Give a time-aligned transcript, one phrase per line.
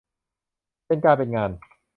[0.87, 1.49] เป็นการเป็นงาน